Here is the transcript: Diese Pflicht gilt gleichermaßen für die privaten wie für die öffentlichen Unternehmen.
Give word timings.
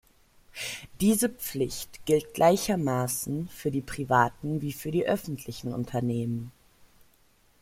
Diese 0.99 1.29
Pflicht 1.29 2.07
gilt 2.07 2.33
gleichermaßen 2.33 3.47
für 3.49 3.69
die 3.69 3.81
privaten 3.83 4.59
wie 4.63 4.73
für 4.73 4.89
die 4.89 5.05
öffentlichen 5.05 5.71
Unternehmen. 5.75 6.51